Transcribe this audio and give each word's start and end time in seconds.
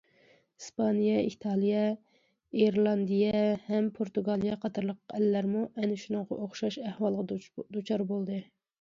ئىسپانىيە، 0.61 1.19
ئىتالىيە، 1.25 1.83
ئىرېلاندىيە 2.61 3.35
ھەم 3.67 3.93
پورتۇگالىيە 3.99 4.59
قاتارلىق 4.67 5.17
ئەللەرمۇ 5.21 5.65
ئەنە 5.71 6.03
شۇنىڭغا 6.07 6.43
ئوخشاش 6.43 6.83
ئەھۋالغا 6.89 7.31
دۇچار 7.37 8.11
بولدى. 8.15 8.47